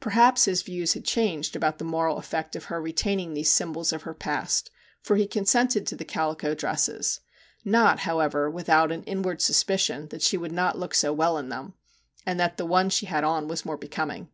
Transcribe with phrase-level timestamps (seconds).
[0.00, 4.04] Perhaps his views had changed about the moral effect of her retaining these symbols of
[4.04, 4.70] her past,
[5.02, 7.20] for he consented to the calico dresses,
[7.66, 11.74] not, however, without an inward suspicion that she would not look so well in them,
[12.24, 14.30] and that the one she had on was more becoming.